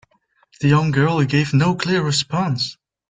[0.61, 2.75] The young girl gave no clear response.